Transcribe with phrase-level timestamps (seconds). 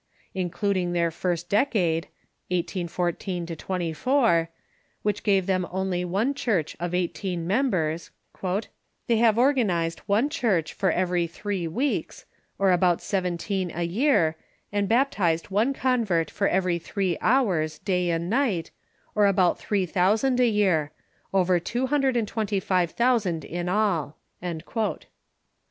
[0.33, 2.05] In cluding their first decade
[2.49, 4.49] (1814 24),
[5.03, 8.09] which gave them onl}" one church of eighteen members,"
[9.05, 12.25] they have organized one church for every three weeks,
[12.57, 14.35] or about seventeen a year,
[14.71, 18.71] and baptized one convert for every three hours, day and night,
[19.13, 20.91] or about three thousand a year—
[21.31, 25.09] over two hundred and twenty five THE BAPTIST CHURCH 519 thousand in all."